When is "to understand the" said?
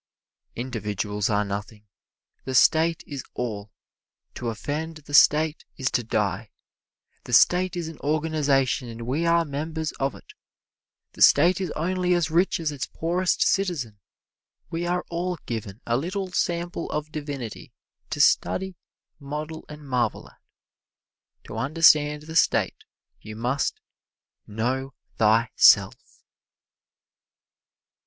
21.43-22.35